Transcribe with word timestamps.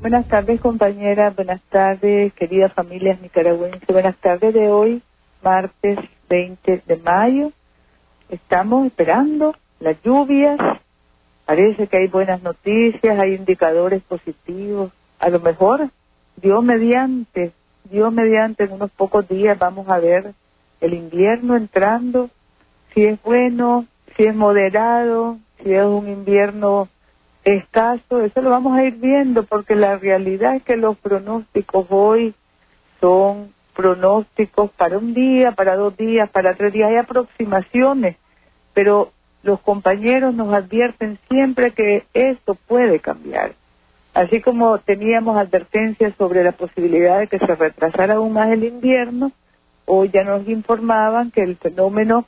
Buenas 0.00 0.26
tardes, 0.28 0.58
compañera. 0.62 1.28
Buenas 1.28 1.60
tardes, 1.68 2.32
queridas 2.32 2.72
familias 2.72 3.20
nicaragüenses. 3.20 3.86
Buenas 3.86 4.16
tardes 4.16 4.54
de 4.54 4.70
hoy, 4.70 5.02
martes 5.42 5.98
20 6.30 6.82
de 6.86 6.96
mayo. 6.96 7.52
Estamos 8.30 8.86
esperando 8.86 9.54
las 9.78 10.02
lluvias. 10.02 10.58
Parece 11.44 11.86
que 11.86 11.98
hay 11.98 12.06
buenas 12.06 12.42
noticias, 12.42 13.20
hay 13.20 13.34
indicadores 13.34 14.02
positivos. 14.04 14.90
A 15.18 15.28
lo 15.28 15.38
mejor, 15.38 15.90
Dios 16.36 16.64
mediante, 16.64 17.52
Dios 17.84 18.10
mediante, 18.10 18.64
en 18.64 18.72
unos 18.72 18.90
pocos 18.92 19.28
días 19.28 19.58
vamos 19.58 19.86
a 19.90 19.98
ver 19.98 20.32
el 20.80 20.94
invierno 20.94 21.58
entrando. 21.58 22.30
Si 22.94 23.04
es 23.04 23.22
bueno, 23.22 23.84
si 24.16 24.24
es 24.24 24.34
moderado, 24.34 25.36
si 25.62 25.74
es 25.74 25.84
un 25.84 26.08
invierno 26.08 26.88
escaso, 27.44 28.22
eso 28.22 28.42
lo 28.42 28.50
vamos 28.50 28.76
a 28.78 28.84
ir 28.84 28.94
viendo 28.94 29.44
porque 29.44 29.74
la 29.74 29.96
realidad 29.96 30.56
es 30.56 30.62
que 30.62 30.76
los 30.76 30.96
pronósticos 30.98 31.86
hoy 31.88 32.34
son 33.00 33.52
pronósticos 33.74 34.70
para 34.72 34.98
un 34.98 35.14
día, 35.14 35.52
para 35.52 35.76
dos 35.76 35.96
días, 35.96 36.28
para 36.30 36.54
tres 36.54 36.72
días, 36.72 36.90
hay 36.90 36.96
aproximaciones, 36.96 38.16
pero 38.74 39.12
los 39.42 39.60
compañeros 39.60 40.34
nos 40.34 40.52
advierten 40.52 41.18
siempre 41.28 41.72
que 41.72 42.04
esto 42.12 42.56
puede 42.66 43.00
cambiar. 43.00 43.52
Así 44.12 44.40
como 44.40 44.78
teníamos 44.78 45.36
advertencias 45.36 46.14
sobre 46.18 46.44
la 46.44 46.52
posibilidad 46.52 47.20
de 47.20 47.28
que 47.28 47.38
se 47.38 47.54
retrasara 47.54 48.14
aún 48.14 48.32
más 48.32 48.50
el 48.50 48.64
invierno, 48.64 49.32
hoy 49.86 50.10
ya 50.12 50.24
nos 50.24 50.46
informaban 50.48 51.30
que 51.30 51.42
el 51.42 51.56
fenómeno 51.56 52.26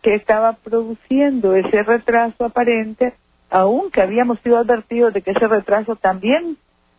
que 0.00 0.14
estaba 0.14 0.54
produciendo 0.54 1.54
ese 1.54 1.82
retraso 1.82 2.44
aparente 2.44 3.14
aunque 3.50 4.02
habíamos 4.02 4.40
sido 4.40 4.58
advertidos 4.58 5.12
de 5.12 5.22
que 5.22 5.32
ese 5.32 5.46
retraso 5.46 5.96
también 5.96 6.56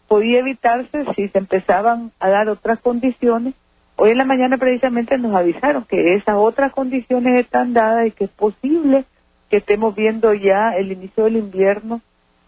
podía 0.08 0.40
evitarse 0.40 1.06
si 1.16 1.28
se 1.30 1.38
empezaban 1.38 2.12
a 2.20 2.30
dar 2.30 2.50
otras 2.50 2.80
condiciones, 2.80 3.54
hoy 3.96 4.12
en 4.12 4.18
la 4.18 4.26
mañana 4.26 4.58
precisamente 4.58 5.18
nos 5.18 5.36
avisaron 5.36 5.86
que 5.86 6.16
esas 6.16 6.36
otras 6.38 6.72
condiciones 6.72 7.40
están 7.40 7.74
dadas 7.74 8.08
y 8.08 8.12
que 8.12 8.26
es 8.26 8.32
posible 8.32 9.06
que 9.50 9.58
estemos 9.58 9.96
viendo 9.96 10.34
ya 10.34 10.76
el 10.76 10.92
inicio 10.92 11.26
del 11.26 11.38
invierno 11.38 12.02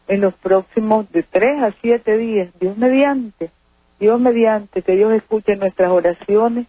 en 0.08 0.22
los 0.22 0.34
próximos 0.36 1.12
de 1.12 1.23
tres 1.23 1.62
a 1.62 1.73
siete 1.81 2.18
días. 2.18 2.50
Dios 2.59 2.78
mediante, 2.78 3.52
Dios 4.00 4.20
mediante, 4.20 4.81
que 4.81 4.95
Dios 4.95 5.14
escuche 5.14 5.56
nuestras 5.56 5.92
oraciones 5.92 6.68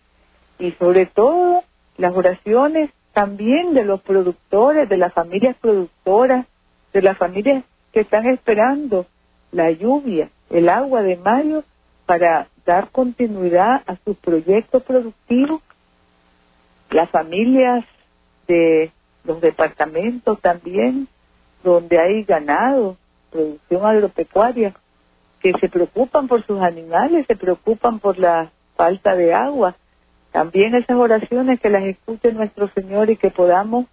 y 0.59 0.73
sobre 0.73 1.07
todo 1.07 1.63
las 1.97 2.15
oraciones 2.15 2.91
también 3.13 3.75
de 3.75 3.85
los 3.85 4.01
productores, 4.03 4.89
de 4.89 4.97
las 4.97 5.13
familias 5.13 5.57
productoras, 5.61 6.47
de 6.93 7.03
las 7.03 7.17
familias 7.19 7.65
que 7.93 8.01
están 8.01 8.27
esperando 8.27 9.07
la 9.53 9.71
lluvia, 9.71 10.31
el 10.51 10.69
agua 10.69 11.03
de 11.03 11.17
mayo 11.17 11.65
para 12.07 12.49
dar 12.65 12.91
continuidad 12.91 13.83
a 13.87 13.97
sus 14.05 14.17
proyectos 14.19 14.83
productivos. 14.83 15.63
Las 16.91 17.11
familias 17.11 17.85
de 18.47 18.91
los 19.25 19.41
departamentos 19.41 20.41
también, 20.41 21.09
donde 21.63 21.99
hay 21.99 22.25
ganado, 22.25 22.97
producción 23.31 23.85
agropecuaria, 23.85 24.75
que 25.41 25.53
se 25.61 25.69
preocupan 25.69 26.29
por 26.29 26.45
sus 26.47 26.61
animales, 26.61 27.27
se 27.27 27.37
preocupan 27.37 28.01
por 28.01 28.19
la 28.19 28.51
falta 28.77 29.15
de 29.15 29.35
agua. 29.35 29.77
También 30.33 30.75
esas 30.75 30.97
oraciones 30.97 31.61
que 31.61 31.71
las 31.71 31.85
escuche 31.85 32.33
nuestro 32.33 32.69
Señor 32.75 33.11
y 33.11 33.17
que 33.17 33.31
podamos 33.31 33.87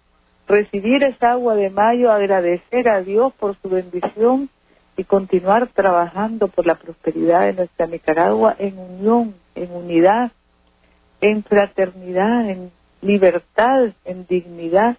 recibir 0.46 1.02
esa 1.02 1.32
agua 1.32 1.54
de 1.54 1.70
mayo, 1.70 2.12
agradecer 2.12 2.88
a 2.88 3.02
Dios 3.02 3.32
por 3.34 3.56
su 3.60 3.68
bendición 3.68 4.48
y 4.96 5.04
continuar 5.04 5.68
trabajando 5.68 6.48
por 6.48 6.66
la 6.66 6.76
prosperidad 6.76 7.42
de 7.42 7.52
nuestra 7.52 7.86
Nicaragua 7.86 8.54
en 8.58 8.78
unión, 8.78 9.34
en 9.54 9.72
unidad, 9.72 10.32
en 11.20 11.42
fraternidad, 11.44 12.48
en 12.48 12.70
libertad, 13.02 13.90
en 14.04 14.26
dignidad. 14.26 14.96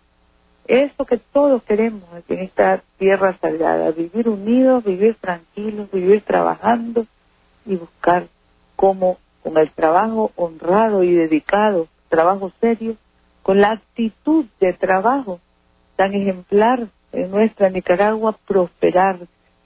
Eso 0.67 1.05
que 1.05 1.17
todos 1.17 1.63
queremos 1.63 2.03
en 2.27 2.39
esta 2.39 2.83
tierra 2.97 3.37
sagrada, 3.39 3.91
vivir 3.91 4.27
unidos, 4.27 4.83
vivir 4.83 5.15
tranquilos, 5.15 5.89
vivir 5.91 6.21
trabajando 6.23 7.05
y 7.65 7.75
buscar 7.75 8.27
cómo 8.75 9.17
con 9.41 9.57
el 9.57 9.71
trabajo 9.71 10.31
honrado 10.35 11.03
y 11.03 11.13
dedicado, 11.13 11.87
trabajo 12.09 12.51
serio, 12.59 12.97
con 13.47 13.61
la 13.61 13.71
actitud 13.71 14.45
de 14.59 14.73
trabajo 14.73 15.39
tan 15.95 16.13
ejemplar 16.13 16.89
en 17.13 17.31
nuestra 17.31 17.69
Nicaragua, 17.69 18.37
prosperar, 18.45 19.19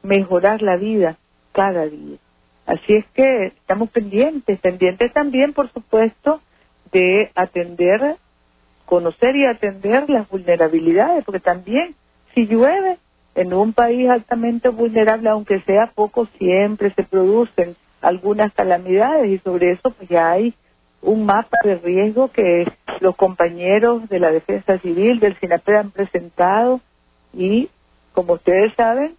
mejorar 0.04 0.62
la 0.62 0.78
vida 0.78 1.18
cada 1.52 1.88
día. 1.88 2.20
Así 2.68 2.94
es 2.94 3.06
que 3.16 3.48
estamos 3.48 3.90
pendientes, 3.90 4.60
pendientes 4.60 5.12
también, 5.14 5.54
por 5.54 5.74
supuesto, 5.74 6.42
de 6.92 7.32
atender, 7.34 8.18
conocer 8.86 9.36
y 9.36 9.48
atender 9.48 10.08
las 10.12 10.30
vulnerabilidades, 10.30 11.26
porque 11.26 11.40
también 11.40 11.96
si 12.36 12.46
llueve 12.46 13.00
en 13.34 13.52
un 13.52 13.74
país 13.74 14.08
altamente 14.12 14.70
vulnerable, 14.70 15.28
aunque 15.28 15.60
sea 15.62 15.92
poco, 15.96 16.28
siempre 16.38 16.94
se 16.94 17.02
producen 17.02 17.76
algunas 18.00 18.54
calamidades 18.54 19.28
y 19.28 19.40
sobre 19.40 19.72
eso 19.72 19.90
pues 19.90 20.08
ya 20.08 20.30
hay 20.30 20.54
un 21.02 21.26
mapa 21.26 21.58
de 21.64 21.78
riesgo 21.78 22.32
que 22.32 22.72
los 23.02 23.16
compañeros 23.16 24.08
de 24.10 24.20
la 24.20 24.32
Defensa 24.32 24.78
Civil 24.78 25.20
del 25.20 25.38
SINAPED 25.40 25.76
han 25.76 25.92
presentado 25.92 26.80
y, 27.34 27.70
como 28.14 28.34
ustedes 28.34 28.74
saben, 28.76 29.16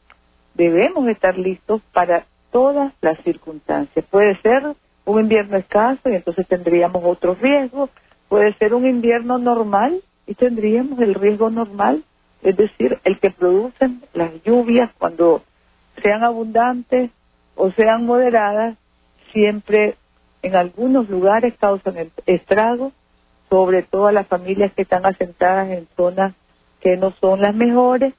debemos 0.55 1.09
estar 1.09 1.37
listos 1.37 1.83
para 1.93 2.25
todas 2.53 2.93
las 3.01 3.19
circunstancias. 3.25 4.05
Puede 4.09 4.41
ser 4.41 4.63
un 5.05 5.21
invierno 5.21 5.57
escaso 5.57 6.09
y 6.09 6.15
entonces 6.15 6.47
tendríamos 6.47 7.03
otros 7.05 7.41
riesgos. 7.41 7.91
Puede 8.29 8.55
ser 8.55 8.73
un 8.73 8.87
invierno 8.87 9.39
normal 9.39 10.01
y 10.29 10.35
tendríamos 10.35 11.01
el 11.01 11.15
riesgo 11.15 11.51
normal, 11.51 12.05
es 12.43 12.57
decir, 12.57 13.01
el 13.03 13.19
que 13.19 13.31
producen 13.31 14.03
las 14.15 14.31
lluvias 14.45 14.93
cuando 14.97 15.43
sean 16.01 16.23
abundantes 16.23 17.11
o 17.57 17.73
sean 17.73 18.07
moderadas, 18.07 18.77
siempre 19.33 19.97
en 20.43 20.55
algunos 20.55 21.09
lugares 21.09 21.55
causan 21.59 22.11
estragos, 22.27 22.93
sobre 23.53 23.83
todo 23.83 24.07
a 24.07 24.13
las 24.13 24.27
familias 24.29 24.73
que 24.73 24.81
están 24.81 25.05
asentadas 25.05 25.69
en 25.69 25.87
zonas 25.95 26.33
que 26.81 26.97
no 26.97 27.13
son 27.21 27.43
las 27.43 27.55
mejores 27.55 28.15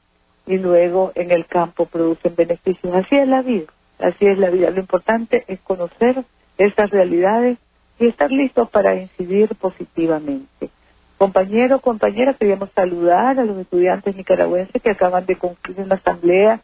y 0.45 0.59
luego 0.59 1.11
en 1.15 1.31
el 1.31 1.47
campo 1.47 1.87
producen 1.87 2.35
beneficios. 2.35 2.93
Así 2.93 3.15
es 3.15 3.27
la 3.27 3.41
vida, 3.41 3.65
así 3.97 4.27
es 4.27 4.37
la 4.37 4.51
vida. 4.51 4.69
Lo 4.69 4.79
importante 4.79 5.43
es 5.47 5.59
conocer 5.61 6.23
esas 6.59 6.91
realidades 6.91 7.57
y 7.97 8.09
estar 8.09 8.31
listos 8.31 8.69
para 8.69 8.93
incidir 8.93 9.55
positivamente. 9.55 10.69
Compañeros, 11.17 11.81
compañeras, 11.81 12.37
queríamos 12.37 12.69
saludar 12.75 13.39
a 13.39 13.43
los 13.43 13.57
estudiantes 13.57 14.15
nicaragüenses 14.15 14.83
que 14.83 14.91
acaban 14.91 15.25
de 15.25 15.35
concluir 15.35 15.79
una 15.79 15.95
asamblea 15.95 16.61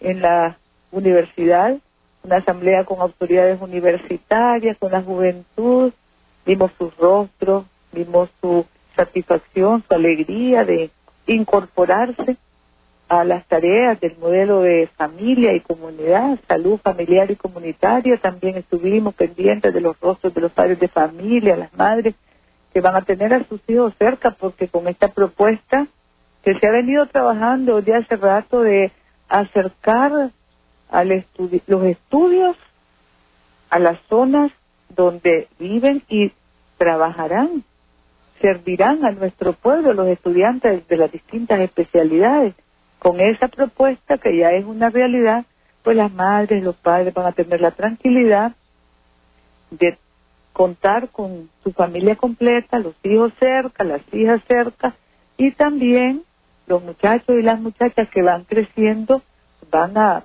en 0.00 0.20
la 0.20 0.58
universidad 0.92 1.78
una 2.22 2.36
asamblea 2.36 2.84
con 2.84 3.00
autoridades 3.00 3.60
universitarias, 3.60 4.78
con 4.78 4.92
la 4.92 5.02
juventud, 5.02 5.92
vimos 6.46 6.70
sus 6.78 6.96
rostros, 6.96 7.66
vimos 7.94 8.28
su 8.40 8.66
satisfacción, 8.96 9.84
su 9.86 9.94
alegría 9.94 10.64
de 10.64 10.90
incorporarse 11.26 12.36
a 13.08 13.24
las 13.24 13.46
tareas 13.46 14.00
del 14.00 14.16
modelo 14.18 14.62
de 14.62 14.88
familia 14.96 15.54
y 15.54 15.60
comunidad, 15.60 16.38
salud 16.48 16.78
familiar 16.82 17.30
y 17.30 17.36
comunitaria. 17.36 18.16
También 18.18 18.56
estuvimos 18.56 19.14
pendientes 19.14 19.72
de 19.72 19.80
los 19.80 19.98
rostros 20.00 20.34
de 20.34 20.40
los 20.40 20.52
padres 20.52 20.78
de 20.80 20.88
familia, 20.88 21.56
las 21.56 21.72
madres 21.74 22.14
que 22.72 22.80
van 22.80 22.96
a 22.96 23.02
tener 23.02 23.32
a 23.32 23.44
sus 23.44 23.60
hijos 23.68 23.94
cerca, 23.98 24.32
porque 24.32 24.68
con 24.68 24.88
esta 24.88 25.08
propuesta 25.08 25.86
que 26.42 26.58
se 26.58 26.66
ha 26.66 26.72
venido 26.72 27.06
trabajando 27.06 27.80
de 27.80 27.94
hace 27.94 28.16
rato 28.16 28.60
de 28.62 28.90
acercar 29.28 30.30
los 31.66 31.84
estudios 31.84 32.56
a 33.70 33.78
las 33.78 33.98
zonas 34.08 34.52
donde 34.88 35.48
viven 35.58 36.02
y 36.08 36.32
trabajarán, 36.78 37.64
servirán 38.44 39.06
a 39.06 39.10
nuestro 39.10 39.54
pueblo 39.54 39.94
los 39.94 40.06
estudiantes 40.08 40.86
de 40.86 40.96
las 40.98 41.10
distintas 41.10 41.60
especialidades. 41.60 42.54
Con 42.98 43.18
esa 43.18 43.48
propuesta 43.48 44.18
que 44.18 44.36
ya 44.36 44.50
es 44.50 44.66
una 44.66 44.90
realidad, 44.90 45.46
pues 45.82 45.96
las 45.96 46.12
madres, 46.12 46.62
los 46.62 46.76
padres 46.76 47.14
van 47.14 47.24
a 47.24 47.32
tener 47.32 47.62
la 47.62 47.70
tranquilidad 47.70 48.52
de 49.70 49.96
contar 50.52 51.08
con 51.08 51.48
su 51.62 51.72
familia 51.72 52.16
completa, 52.16 52.78
los 52.78 52.94
hijos 53.02 53.32
cerca, 53.40 53.82
las 53.82 54.02
hijas 54.12 54.42
cerca 54.46 54.94
y 55.38 55.52
también 55.52 56.22
los 56.66 56.82
muchachos 56.82 57.36
y 57.38 57.42
las 57.42 57.58
muchachas 57.58 58.10
que 58.10 58.20
van 58.20 58.44
creciendo 58.44 59.22
van 59.70 59.96
a 59.96 60.24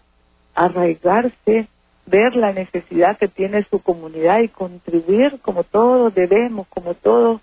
arraigarse, 0.55 1.69
ver 2.05 2.35
la 2.35 2.51
necesidad 2.51 3.17
que 3.17 3.29
tiene 3.29 3.65
su 3.69 3.79
comunidad 3.79 4.41
y 4.41 4.49
contribuir 4.49 5.39
como 5.41 5.63
todos 5.63 6.13
debemos, 6.13 6.67
como 6.67 6.95
todos 6.95 7.39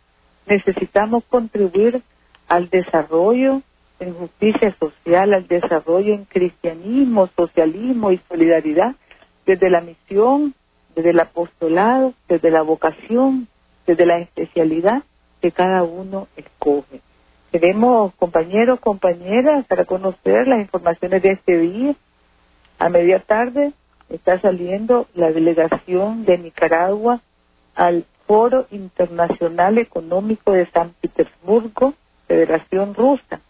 necesitamos 0.47 1.25
contribuir 1.25 2.03
al 2.49 2.69
desarrollo 2.71 3.63
en 3.99 4.15
justicia 4.15 4.75
social, 4.79 5.35
al 5.35 5.47
desarrollo 5.49 6.15
en 6.15 6.25
cristianismo, 6.25 7.29
socialismo 7.37 8.13
y 8.13 8.21
solidaridad 8.29 8.95
desde 9.47 9.71
la 9.71 9.81
misión, 9.81 10.55
desde 10.95 11.11
el 11.11 11.21
apostolado, 11.21 12.15
desde 12.29 12.51
la 12.51 12.63
vocación, 12.63 13.49
desde 13.87 14.07
la 14.07 14.19
especialidad 14.19 15.03
que 15.41 15.53
cada 15.53 15.83
uno 15.83 16.29
escoge. 16.37 17.01
Queremos, 17.53 18.15
compañeros, 18.17 18.81
compañeras, 18.81 19.65
para 19.67 19.85
conocer 19.85 20.49
las 20.49 20.61
informaciones 20.61 21.23
de 21.23 21.33
este 21.33 21.59
día. 21.59 21.95
A 22.79 22.89
media 22.89 23.21
tarde 23.21 23.73
está 24.11 24.41
saliendo 24.41 25.07
la 25.15 25.31
delegación 25.31 26.25
de 26.25 26.39
Nicaragua 26.39 27.21
al 27.75 28.05
Foro 28.27 28.67
Internacional 28.71 29.79
Económico 29.79 30.53
de 30.53 30.67
San 30.71 30.95
Petersburgo, 31.01 31.95
Federación 32.27 32.95
Rusa. 32.95 33.41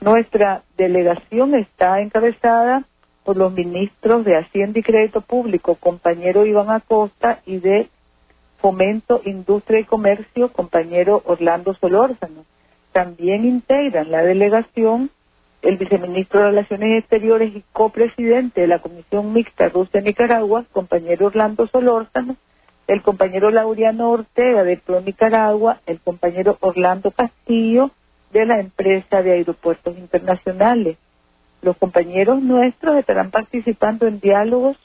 Nuestra 0.00 0.62
delegación 0.76 1.54
está 1.54 2.00
encabezada 2.00 2.84
por 3.24 3.36
los 3.36 3.52
ministros 3.52 4.24
de 4.24 4.36
Hacienda 4.36 4.78
y 4.78 4.82
Crédito 4.82 5.20
Público, 5.20 5.74
compañero 5.74 6.46
Iván 6.46 6.70
Acosta, 6.70 7.40
y 7.44 7.58
de 7.58 7.88
Fomento, 8.58 9.20
Industria 9.24 9.80
y 9.80 9.84
Comercio, 9.84 10.52
compañero 10.52 11.22
Orlando 11.26 11.74
Solórzano. 11.74 12.44
También 12.92 13.44
integran 13.44 14.10
la 14.10 14.22
delegación 14.22 15.10
el 15.62 15.76
viceministro 15.76 16.40
de 16.40 16.46
Relaciones 16.46 17.00
Exteriores 17.00 17.54
y 17.54 17.62
copresidente 17.72 18.62
de 18.62 18.66
la 18.66 18.80
Comisión 18.80 19.32
Mixta 19.32 19.68
Rusia-Nicaragua, 19.68 20.64
compañero 20.72 21.26
Orlando 21.26 21.66
Solórzano, 21.66 22.36
el 22.90 23.02
compañero 23.02 23.52
Laureano 23.52 24.10
Ortega 24.10 24.64
de 24.64 24.76
Pro 24.76 25.00
Nicaragua, 25.00 25.80
el 25.86 26.00
compañero 26.00 26.56
Orlando 26.58 27.12
Castillo 27.12 27.92
de 28.32 28.44
la 28.44 28.58
empresa 28.58 29.22
de 29.22 29.30
aeropuertos 29.30 29.96
internacionales. 29.96 30.96
Los 31.62 31.76
compañeros 31.76 32.42
nuestros 32.42 32.96
estarán 32.96 33.30
participando 33.30 34.08
en 34.08 34.18
diálogos 34.18 34.76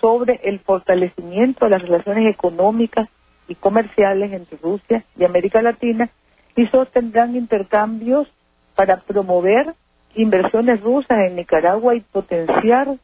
sobre 0.00 0.38
el 0.44 0.60
fortalecimiento 0.60 1.64
de 1.64 1.72
las 1.72 1.82
relaciones 1.82 2.32
económicas 2.32 3.08
y 3.48 3.56
comerciales 3.56 4.32
entre 4.32 4.56
Rusia 4.58 5.04
y 5.18 5.24
América 5.24 5.60
Latina 5.60 6.08
y 6.54 6.68
sostendrán 6.68 7.34
intercambios 7.34 8.28
para 8.76 8.98
promover 8.98 9.74
inversiones 10.14 10.80
rusas 10.82 11.18
en 11.26 11.34
Nicaragua 11.34 11.96
y 11.96 12.00
potenciar 12.00 12.96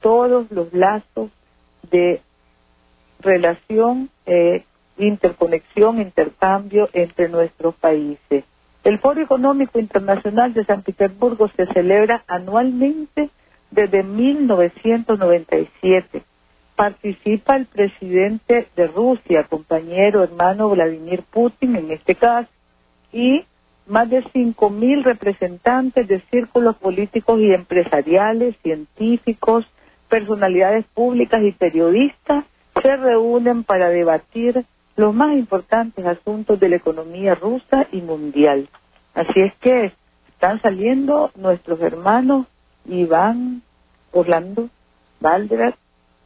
todos 0.00 0.50
los 0.50 0.72
lazos 0.72 1.30
de 1.90 2.22
relación, 3.22 4.10
eh, 4.26 4.64
interconexión, 4.98 6.00
intercambio 6.00 6.88
entre 6.92 7.28
nuestros 7.28 7.76
países. 7.76 8.44
El 8.82 8.98
Foro 8.98 9.20
Económico 9.20 9.78
Internacional 9.78 10.54
de 10.54 10.64
San 10.64 10.82
Petersburgo 10.82 11.48
se 11.56 11.66
celebra 11.66 12.24
anualmente 12.26 13.30
desde 13.70 14.02
1997. 14.02 16.24
Participa 16.76 17.56
el 17.56 17.66
presidente 17.66 18.68
de 18.74 18.86
Rusia, 18.86 19.44
compañero 19.44 20.24
hermano 20.24 20.70
Vladimir 20.70 21.24
Putin 21.30 21.76
en 21.76 21.90
este 21.90 22.14
caso, 22.14 22.48
y 23.12 23.44
más 23.86 24.08
de 24.08 24.22
5.000 24.22 25.02
representantes 25.02 26.08
de 26.08 26.22
círculos 26.30 26.74
políticos 26.76 27.38
y 27.40 27.52
empresariales, 27.52 28.56
científicos, 28.62 29.66
personalidades 30.08 30.86
públicas 30.94 31.42
y 31.42 31.52
periodistas 31.52 32.46
se 32.82 32.96
reúnen 32.96 33.64
para 33.64 33.88
debatir 33.88 34.64
los 34.96 35.14
más 35.14 35.32
importantes 35.36 36.04
asuntos 36.04 36.58
de 36.60 36.68
la 36.68 36.76
economía 36.76 37.34
rusa 37.34 37.86
y 37.92 38.00
mundial. 38.00 38.68
Así 39.14 39.40
es 39.40 39.54
que 39.60 39.92
están 40.28 40.60
saliendo 40.62 41.30
nuestros 41.36 41.80
hermanos 41.80 42.46
Iván, 42.86 43.62
Orlando, 44.12 44.68
Valdrat, 45.20 45.74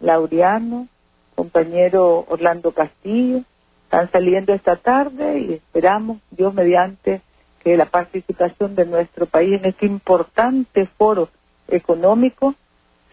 Laureano, 0.01 0.89
compañero 1.35 2.25
Orlando 2.29 2.73
Castillo, 2.73 3.43
están 3.85 4.11
saliendo 4.11 4.53
esta 4.53 4.77
tarde 4.77 5.39
y 5.41 5.53
esperamos, 5.55 6.19
Dios 6.31 6.55
mediante, 6.55 7.23
que 7.61 7.77
la 7.77 7.87
participación 7.87 8.75
de 8.75 8.87
nuestro 8.87 9.27
país 9.27 9.61
en 9.61 9.67
este 9.67 9.87
importante 9.87 10.87
foro 10.99 11.29
económico 11.69 12.55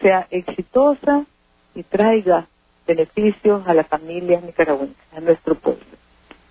sea 0.00 0.26
exitosa 0.30 1.24
y 1.74 1.82
traiga 1.84 2.46
beneficios 2.86 3.66
a 3.66 3.74
las 3.74 3.86
familias 3.86 4.42
nicaragüenses, 4.42 4.96
a 5.16 5.20
nuestro 5.20 5.54
pueblo. 5.54 5.84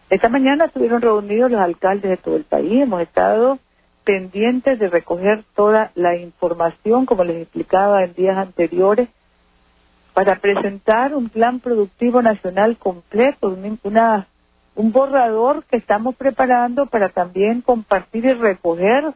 Esta 0.09 0.29
mañana 0.29 0.65
estuvieron 0.65 1.01
reunidos 1.01 1.51
los 1.51 1.61
alcaldes 1.61 2.09
de 2.09 2.17
todo 2.17 2.35
el 2.35 2.43
país, 2.43 2.81
hemos 2.81 3.01
estado 3.01 3.59
pendientes 4.03 4.79
de 4.79 4.89
recoger 4.89 5.43
toda 5.55 5.91
la 5.95 6.17
información, 6.17 7.05
como 7.05 7.23
les 7.23 7.43
explicaba 7.43 8.03
en 8.03 8.13
días 8.13 8.37
anteriores, 8.37 9.09
para 10.13 10.39
presentar 10.39 11.15
un 11.15 11.29
plan 11.29 11.59
productivo 11.59 12.21
nacional 12.21 12.77
completo, 12.77 13.55
una, 13.83 14.27
un 14.75 14.91
borrador 14.91 15.63
que 15.65 15.77
estamos 15.77 16.15
preparando 16.15 16.87
para 16.87 17.09
también 17.09 17.61
compartir 17.61 18.25
y 18.25 18.33
recoger 18.33 19.13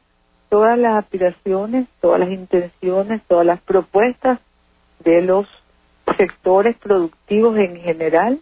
todas 0.50 0.77
las 0.77 0.95
aspiraciones, 1.03 1.88
todas 2.00 2.19
las 2.19 2.29
intenciones, 2.29 3.21
todas 3.27 3.45
las 3.45 3.59
propuestas 3.61 4.39
de 5.03 5.21
los 5.21 5.47
sectores 6.17 6.77
productivos 6.77 7.57
en 7.57 7.77
general, 7.77 8.39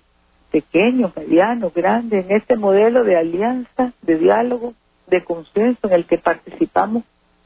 pequeños, 0.52 1.16
medianos, 1.16 1.74
grandes, 1.74 2.26
en 2.26 2.36
este 2.36 2.56
modelo 2.56 3.04
de 3.04 3.18
alianza, 3.18 3.94
de 4.02 4.18
diálogo, 4.18 4.74
de 5.08 5.24
consenso 5.24 5.88
en 5.88 5.94
el 5.94 6.06
que 6.06 6.18
participamos 6.18 7.04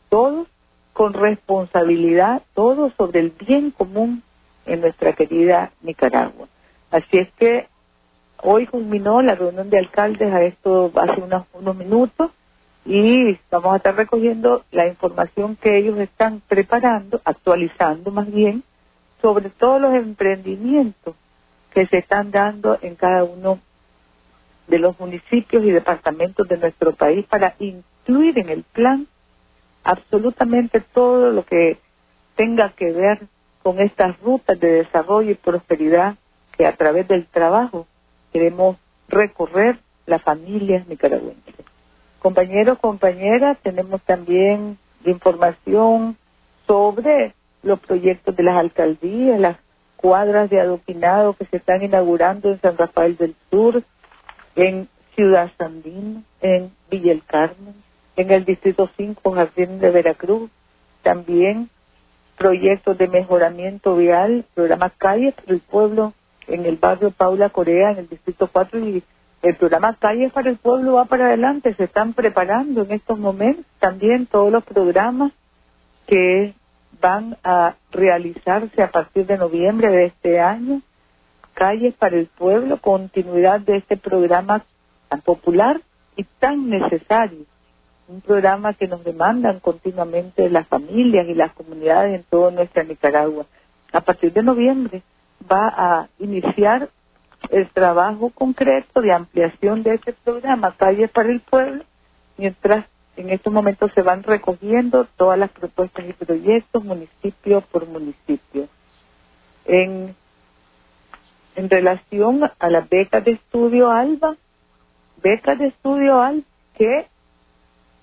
todos 0.10 0.48
con 0.94 1.14
responsabilidad, 1.14 2.42
todos 2.54 2.94
sobre 2.98 3.20
el 3.20 3.32
bien 3.32 3.72
común 3.72 4.24
en 4.66 4.82
nuestra 4.82 5.14
querida 5.14 5.72
Nicaragua. 5.82 6.48
Así 6.92 7.18
es 7.18 7.32
que 7.34 7.68
hoy 8.42 8.68
culminó 8.68 9.22
la 9.22 9.36
reunión 9.36 9.70
de 9.70 9.80
alcaldes 9.80 10.34
a 10.34 10.42
esto 10.44 10.92
hace 10.96 11.22
unos, 11.22 11.46
unos 11.54 11.76
minutos 11.76 12.32
y 12.86 13.38
vamos 13.52 13.74
a 13.74 13.78
estar 13.78 13.96
recogiendo 13.96 14.64
la 14.72 14.88
información 14.88 15.58
que 15.58 15.78
ellos 15.78 16.00
están 16.00 16.42
preparando, 16.48 17.22
actualizando 17.26 18.12
más 18.12 18.32
bien, 18.32 18.64
sobre 19.28 19.50
todos 19.50 19.82
los 19.82 19.94
emprendimientos 19.94 21.14
que 21.74 21.86
se 21.88 21.98
están 21.98 22.32
dando 22.32 22.80
en 22.82 22.96
cada 22.96 23.26
uno 23.26 23.60
de 24.70 24.80
los 24.80 24.98
municipios 25.02 25.66
y 25.66 25.72
departamentos 25.72 26.48
de 26.48 26.58
nuestro 26.58 26.96
país 26.96 27.26
para 27.26 27.54
incluir 27.60 28.40
en 28.40 28.48
el 28.48 28.64
plan 28.64 29.06
absolutamente 29.84 30.80
todo 30.80 31.30
lo 31.32 31.46
que 31.46 31.78
tenga 32.38 32.70
que 32.70 32.94
ver 32.94 33.28
con 33.64 33.82
estas 33.82 34.18
rutas 34.22 34.58
de 34.62 34.84
desarrollo 34.84 35.32
y 35.32 35.36
prosperidad 35.36 36.16
que 36.58 36.66
a 36.66 36.78
través 36.78 37.06
del 37.10 37.28
trabajo 37.28 37.86
queremos 38.32 38.78
recorrer 39.10 39.78
las 40.06 40.22
familias 40.22 40.88
nicaragüenses. 40.88 41.54
Compañeros, 42.20 42.80
compañeras, 42.80 43.58
tenemos 43.62 44.02
también 44.04 44.78
información 45.04 46.16
sobre 46.66 47.34
los 47.64 47.80
proyectos 47.80 48.36
de 48.36 48.44
las 48.44 48.58
alcaldías, 48.58 49.40
las 49.40 49.58
cuadras 49.98 50.50
de 50.50 50.62
adoquinado 50.62 51.34
que 51.34 51.46
se 51.46 51.58
están 51.58 51.84
inaugurando 51.84 52.52
en 52.52 52.62
San 52.62 52.78
Rafael 52.78 53.18
del 53.18 53.36
Sur, 53.50 53.84
en 54.56 54.88
Ciudad 55.16 55.52
Sandino, 55.58 56.24
en 56.42 56.72
Villa 56.90 57.12
el 57.12 57.24
Carmen, 57.24 57.76
en 58.16 58.32
el 58.32 58.46
Distrito 58.46 58.90
5, 58.96 59.32
Jardín 59.32 59.80
de 59.80 59.90
Veracruz, 59.90 60.50
también 61.02 61.70
proyectos 62.38 62.98
de 62.98 63.08
mejoramiento 63.08 63.96
vial, 63.96 64.46
programa 64.54 64.92
Calles 64.92 65.34
para 65.34 65.54
el 65.54 65.60
Pueblo 65.62 66.14
en 66.48 66.66
el 66.66 66.78
barrio 66.78 67.12
Paula 67.12 67.50
Corea, 67.50 67.92
en 67.92 68.00
el 68.00 68.10
Distrito 68.10 68.50
4, 68.52 68.80
y 68.80 69.04
el 69.42 69.56
programa 69.56 69.96
Calles 70.00 70.32
para 70.32 70.50
el 70.50 70.58
Pueblo 70.58 70.94
va 70.94 71.06
para 71.06 71.28
adelante, 71.28 71.74
se 71.76 71.86
están 71.86 72.14
preparando 72.14 72.84
en 72.84 72.92
estos 72.92 73.20
momentos 73.20 73.66
también 73.80 74.28
todos 74.28 74.52
los 74.52 74.64
programas 74.64 75.32
que 76.08 76.54
van 77.02 77.38
a 77.44 77.76
realizarse 77.92 78.82
a 78.82 78.92
partir 78.92 79.26
de 79.26 79.38
noviembre 79.38 79.90
de 79.90 80.06
este 80.06 80.40
año, 80.40 80.82
Calles 81.54 81.96
para 81.96 82.18
el 82.18 82.28
Pueblo, 82.28 82.78
continuidad 82.80 83.60
de 83.62 83.78
este 83.78 83.98
programa 83.98 84.64
tan 85.10 85.22
popular 85.22 85.82
y 86.16 86.24
tan 86.24 86.70
necesario, 86.70 87.46
un 88.08 88.22
programa 88.22 88.74
que 88.74 88.88
nos 88.88 89.04
demandan 89.04 89.60
continuamente 89.60 90.50
las 90.50 90.68
familias 90.68 91.28
y 91.28 91.34
las 91.34 91.54
comunidades 91.54 92.16
en 92.16 92.24
toda 92.24 92.52
nuestra 92.52 92.84
Nicaragua. 92.84 93.46
A 93.92 94.02
partir 94.02 94.34
de 94.34 94.44
noviembre 94.44 95.02
va 95.52 95.74
a 95.76 96.08
iniciar 96.20 96.90
el 97.50 97.70
trabajo 97.70 98.30
concreto 98.30 99.02
de 99.02 99.14
ampliación 99.14 99.84
de 99.84 99.96
este 99.96 100.14
programa, 100.14 100.76
Calles 100.78 101.10
para 101.12 101.30
el 101.30 101.40
Pueblo, 101.40 101.84
mientras 102.38 102.86
en 103.18 103.32
estos 103.32 103.52
momentos 103.52 103.92
se 103.94 104.04
van 104.04 104.24
recogiendo 104.24 105.08
todas 105.18 105.38
las 105.38 105.50
propuestas 105.50 106.06
y 106.08 106.14
proyectos 106.14 106.84
municipio 106.84 107.62
por 107.62 107.88
municipio. 107.88 108.68
En, 109.66 110.16
relación 111.56 112.42
a 112.60 112.70
las 112.70 112.88
becas 112.88 113.26
de 113.26 113.32
estudio 113.32 113.90
ALBA, 113.90 114.38
becas 115.24 115.58
de 115.58 115.68
estudio 115.68 116.22
ALBA 116.22 116.44
que 116.78 117.08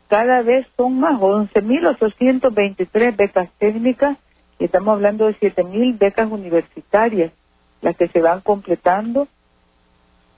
cada 0.08 0.42
vez 0.42 0.66
son 0.76 0.98
más, 0.98 1.20
11.823 1.20 3.16
becas 3.16 3.48
técnicas 3.58 4.18
y 4.58 4.64
estamos 4.64 4.94
hablando 4.94 5.26
de 5.26 5.38
7.000 5.38 5.98
becas 5.98 6.30
universitarias 6.30 7.32
las 7.80 7.96
que 7.96 8.08
se 8.08 8.20
van 8.20 8.40
completando. 8.40 9.28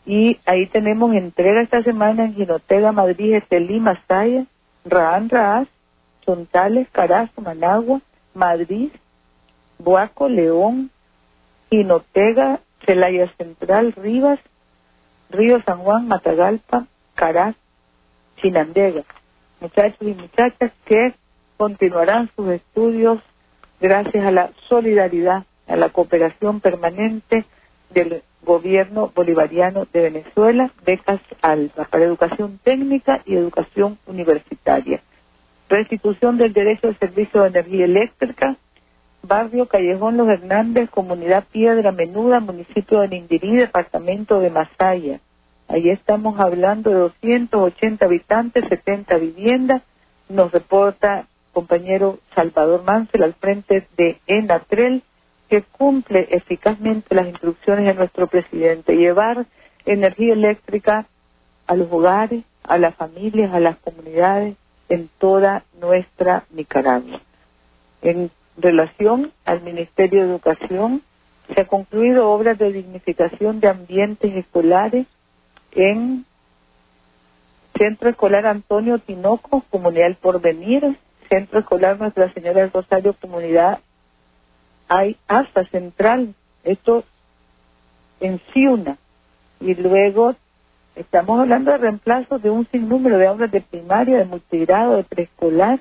Y 0.04 0.38
ahí 0.45 0.66
tenemos 0.66 1.14
entrega 1.14 1.62
esta 1.62 1.83
semana 1.83 2.26
en 2.26 2.35
Ginotega, 2.35 2.92
Madrid, 2.92 3.35
Estelí, 3.35 3.80
Masaya, 3.80 4.45
Raán, 4.87 5.28
Raaz, 5.28 5.69
Chontales, 6.25 6.88
Carazo, 6.90 7.40
Managua, 7.40 8.00
Madrid, 8.35 8.90
Buaco, 9.78 10.28
León, 10.28 10.90
Ginotega, 11.71 12.61
Celaya 12.85 13.31
Central, 13.37 13.93
Rivas, 13.93 14.38
Río 15.31 15.61
San 15.62 15.78
Juan, 15.81 16.07
Matagalpa, 16.07 16.87
Caraz, 17.14 17.57
Chinandega. 18.40 19.02
Muchachos 19.61 19.99
y 20.00 20.14
muchachas 20.14 20.73
que 20.85 21.14
continuarán 21.57 22.31
sus 22.37 22.49
estudios 22.50 23.21
gracias 23.81 24.25
a 24.25 24.31
la 24.31 24.50
solidaridad, 24.69 25.45
a 25.66 25.76
la 25.76 25.88
cooperación 25.88 26.61
permanente 26.61 27.45
del 27.90 28.23
gobierno 28.46 29.12
bolivariano 29.14 29.86
de 29.92 30.00
Venezuela, 30.00 30.72
becas 30.86 31.20
ALBA 31.42 31.84
para 31.84 32.04
educación 32.04 32.58
técnica 32.62 33.20
y 33.26 33.34
educación 33.34 33.98
universitaria. 34.06 35.02
Restitución 35.68 36.38
del 36.38 36.52
derecho 36.52 36.86
al 36.86 36.98
servicio 36.98 37.42
de 37.42 37.48
energía 37.48 37.84
eléctrica, 37.84 38.56
barrio 39.22 39.66
Callejón 39.66 40.16
Los 40.16 40.28
Hernández, 40.28 40.88
comunidad 40.90 41.44
Piedra 41.50 41.90
Menuda, 41.90 42.38
municipio 42.38 43.00
de 43.00 43.08
Nindirí, 43.08 43.56
departamento 43.56 44.38
de 44.38 44.50
Masaya. 44.50 45.20
Allí 45.68 45.90
estamos 45.90 46.38
hablando 46.38 46.90
de 46.90 46.96
280 46.96 48.06
habitantes, 48.06 48.64
70 48.68 49.16
viviendas. 49.18 49.82
Nos 50.28 50.52
reporta 50.52 51.26
compañero 51.52 52.20
Salvador 52.36 52.84
Mansell 52.84 53.24
al 53.24 53.34
frente 53.34 53.88
de 53.96 54.20
Enatrel, 54.28 55.02
que 55.48 55.62
cumple 55.62 56.28
eficazmente 56.30 57.14
las 57.14 57.26
instrucciones 57.26 57.86
de 57.86 57.94
nuestro 57.94 58.26
presidente, 58.26 58.96
llevar 58.96 59.46
energía 59.84 60.32
eléctrica 60.32 61.06
a 61.66 61.76
los 61.76 61.90
hogares, 61.90 62.44
a 62.64 62.78
las 62.78 62.94
familias, 62.96 63.54
a 63.54 63.60
las 63.60 63.76
comunidades 63.78 64.56
en 64.88 65.08
toda 65.18 65.64
nuestra 65.80 66.44
Nicaragua. 66.50 67.20
En 68.02 68.30
relación 68.56 69.32
al 69.44 69.62
Ministerio 69.62 70.22
de 70.22 70.28
Educación, 70.28 71.02
se 71.54 71.60
ha 71.60 71.66
concluido 71.66 72.30
obras 72.30 72.58
de 72.58 72.72
dignificación 72.72 73.60
de 73.60 73.68
ambientes 73.68 74.34
escolares 74.34 75.06
en 75.72 76.24
Centro 77.78 78.08
Escolar 78.10 78.46
Antonio 78.46 78.98
Tinoco, 78.98 79.62
Comunidad 79.70 80.08
El 80.08 80.16
Porvenir, 80.16 80.98
Centro 81.28 81.60
Escolar 81.60 81.98
Nuestra 81.98 82.32
Señora 82.32 82.62
del 82.62 82.72
Rosario 82.72 83.14
Comunidad 83.20 83.80
hay 84.88 85.16
hasta 85.28 85.64
Central, 85.66 86.35
esto 86.64 87.05
en 88.21 88.40
Ciuna. 88.52 88.99
Y 89.61 89.75
luego 89.75 90.35
estamos 90.95 91.40
hablando 91.40 91.71
de 91.73 91.78
reemplazo 91.78 92.38
de 92.38 92.50
un 92.50 92.66
sinnúmero 92.71 93.19
de 93.19 93.26
aulas 93.26 93.50
de 93.50 93.61
primaria, 93.61 94.19
de 94.19 94.25
multigrado, 94.25 94.97
de 94.97 95.05
preescolar. 95.05 95.81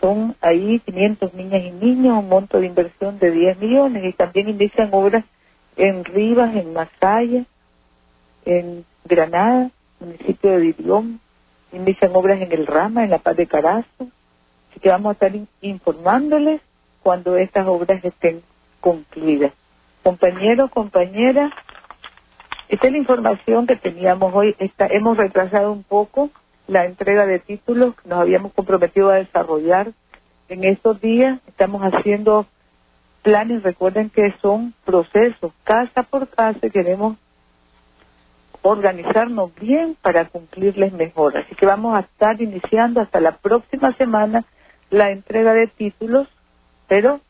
Son 0.00 0.34
ahí 0.40 0.80
500 0.80 1.34
niñas 1.34 1.62
y 1.62 1.70
niños, 1.72 2.18
un 2.18 2.28
monto 2.28 2.58
de 2.58 2.66
inversión 2.66 3.18
de 3.18 3.30
10 3.30 3.58
millones. 3.58 4.04
Y 4.04 4.12
también 4.14 4.48
inician 4.48 4.88
obras 4.92 5.24
en 5.76 6.04
Rivas, 6.04 6.54
en 6.56 6.72
Masaya, 6.72 7.44
en 8.44 8.84
Granada, 9.04 9.70
municipio 9.98 10.50
de 10.52 10.60
Dirión. 10.60 11.20
Inician 11.72 12.12
obras 12.14 12.40
en 12.40 12.50
El 12.50 12.66
Rama, 12.66 13.04
en 13.04 13.10
La 13.10 13.18
Paz 13.18 13.36
de 13.36 13.46
Carazo, 13.46 14.08
Así 14.70 14.80
que 14.80 14.88
vamos 14.88 15.10
a 15.10 15.12
estar 15.12 15.32
informándoles 15.62 16.60
cuando 17.02 17.36
estas 17.36 17.66
obras 17.66 18.04
estén 18.04 18.42
concluidas. 18.80 19.52
Compañeros, 20.02 20.70
compañeras, 20.70 21.52
esta 22.68 22.86
es 22.86 22.92
la 22.92 22.98
información 22.98 23.66
que 23.66 23.76
teníamos 23.76 24.32
hoy. 24.34 24.54
hemos 24.58 25.16
retrasado 25.16 25.72
un 25.72 25.82
poco 25.82 26.30
la 26.66 26.84
entrega 26.84 27.26
de 27.26 27.40
títulos 27.40 27.96
que 27.96 28.08
nos 28.08 28.20
habíamos 28.20 28.52
comprometido 28.52 29.10
a 29.10 29.16
desarrollar. 29.16 29.92
En 30.48 30.64
estos 30.64 31.00
días 31.00 31.40
estamos 31.48 31.82
haciendo 31.82 32.46
planes, 33.22 33.62
recuerden 33.62 34.10
que 34.10 34.34
son 34.40 34.74
procesos, 34.84 35.52
casa 35.64 36.04
por 36.04 36.28
casa, 36.28 36.70
queremos 36.70 37.16
organizarnos 38.62 39.54
bien 39.56 39.96
para 40.00 40.28
cumplirles 40.28 40.92
mejor. 40.92 41.36
Así 41.36 41.54
que 41.54 41.66
vamos 41.66 41.96
a 41.96 42.00
estar 42.00 42.40
iniciando 42.40 43.00
hasta 43.00 43.20
la 43.20 43.38
próxima 43.38 43.92
semana 43.96 44.44
la 44.90 45.10
entrega 45.10 45.54
de 45.54 45.66
títulos, 45.66 46.28
pero 46.90 47.20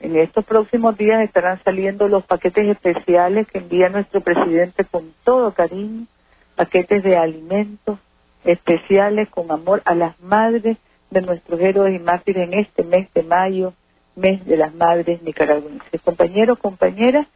en 0.00 0.16
estos 0.16 0.44
próximos 0.44 0.98
días 0.98 1.22
estarán 1.22 1.62
saliendo 1.62 2.08
los 2.08 2.24
paquetes 2.24 2.66
especiales 2.66 3.46
que 3.46 3.58
envía 3.58 3.88
nuestro 3.88 4.20
presidente 4.20 4.84
con 4.84 5.14
todo 5.22 5.54
cariño, 5.54 6.06
paquetes 6.56 7.04
de 7.04 7.16
alimentos 7.16 8.00
especiales 8.42 9.28
con 9.28 9.52
amor 9.52 9.80
a 9.84 9.94
las 9.94 10.18
madres 10.20 10.76
de 11.10 11.22
nuestros 11.22 11.60
héroes 11.60 11.94
y 11.94 12.02
mártires 12.02 12.48
en 12.48 12.58
este 12.58 12.82
mes 12.82 13.08
de 13.14 13.22
mayo, 13.22 13.74
mes 14.16 14.44
de 14.44 14.56
las 14.56 14.74
madres 14.74 15.22
nicaragüenses. 15.22 16.02
Compañeros, 16.02 16.58
compañeras, 16.58 17.28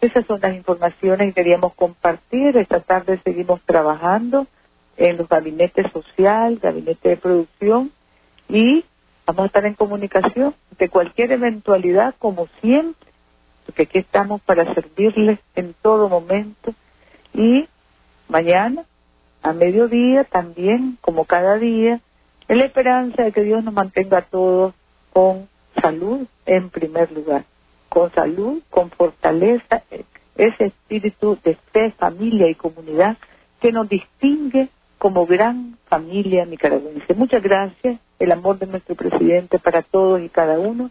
esas 0.00 0.24
son 0.24 0.40
las 0.40 0.56
informaciones 0.56 1.28
que 1.28 1.42
queríamos 1.42 1.74
compartir. 1.74 2.56
Esta 2.56 2.80
tarde 2.80 3.20
seguimos 3.22 3.60
trabajando 3.66 4.46
en 4.96 5.18
los 5.18 5.28
gabinetes 5.28 5.92
social, 5.92 6.58
gabinete 6.58 7.10
de 7.10 7.16
producción 7.18 7.92
y 8.48 8.86
Vamos 9.28 9.42
a 9.42 9.46
estar 9.48 9.66
en 9.66 9.74
comunicación 9.74 10.54
de 10.78 10.88
cualquier 10.88 11.32
eventualidad, 11.32 12.14
como 12.18 12.48
siempre, 12.62 13.10
porque 13.66 13.82
aquí 13.82 13.98
estamos 13.98 14.40
para 14.40 14.72
servirles 14.72 15.38
en 15.54 15.74
todo 15.82 16.08
momento. 16.08 16.72
Y 17.34 17.68
mañana, 18.26 18.86
a 19.42 19.52
mediodía, 19.52 20.24
también, 20.24 20.96
como 21.02 21.26
cada 21.26 21.58
día, 21.58 22.00
en 22.48 22.58
la 22.58 22.64
esperanza 22.64 23.22
de 23.22 23.32
que 23.32 23.42
Dios 23.42 23.62
nos 23.62 23.74
mantenga 23.74 24.16
a 24.16 24.22
todos 24.22 24.72
con 25.12 25.46
salud 25.82 26.26
en 26.46 26.70
primer 26.70 27.12
lugar, 27.12 27.44
con 27.90 28.10
salud, 28.14 28.62
con 28.70 28.88
fortaleza, 28.88 29.82
ese 30.36 30.64
espíritu 30.64 31.38
de 31.44 31.54
fe, 31.70 31.90
familia 31.98 32.48
y 32.48 32.54
comunidad 32.54 33.18
que 33.60 33.72
nos 33.72 33.90
distingue 33.90 34.70
como 34.96 35.26
gran 35.26 35.76
familia 35.90 36.46
nicaragüense. 36.46 37.12
Muchas 37.12 37.42
gracias, 37.42 38.00
el 38.18 38.32
amor 38.32 38.58
de 38.58 38.66
nuestro 38.66 38.94
presidente 38.94 39.58
para 39.58 39.82
todos 39.82 40.20
y 40.20 40.28
cada 40.28 40.58
uno, 40.58 40.90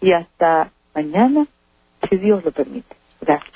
y 0.00 0.12
hasta 0.12 0.70
mañana, 0.94 1.46
si 2.08 2.16
Dios 2.16 2.44
lo 2.44 2.52
permite. 2.52 2.96
Gracias. 3.20 3.52